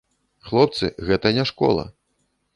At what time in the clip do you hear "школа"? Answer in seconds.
1.51-1.87